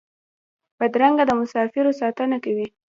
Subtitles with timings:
[0.77, 2.67] بدرګه د مسافرو ساتنه کوي.